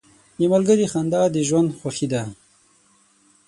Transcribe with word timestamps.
•د 0.39 0.41
ملګري 0.53 0.85
خندا 0.93 1.21
د 1.33 1.37
ژوند 1.47 1.69
خوښي 1.79 2.07
ده. 2.13 2.23